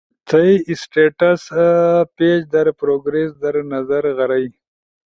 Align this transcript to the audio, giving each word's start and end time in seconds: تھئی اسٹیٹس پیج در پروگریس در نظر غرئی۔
تھئی 0.27 0.51
اسٹیٹس 0.71 1.41
پیج 2.15 2.39
در 2.53 2.67
پروگریس 2.79 3.31
در 3.41 3.55
نظر 3.73 4.03
غرئی۔ 4.17 4.47